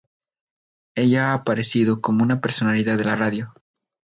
Ella 0.95 1.29
ha 1.29 1.33
aparecido 1.35 2.01
como 2.01 2.23
una 2.23 2.41
personalidad 2.41 2.97
de 2.97 3.03
la 3.05 3.15
radio. 3.15 3.53